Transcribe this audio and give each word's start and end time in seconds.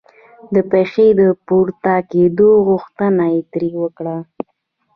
د 0.53 0.55
پښې 0.71 1.07
د 1.19 1.21
پورته 1.45 1.95
کېدو 2.11 2.49
غوښتنه 2.67 3.23
یې 3.33 3.41
ترې 3.51 3.69
وکړه. 3.81 4.17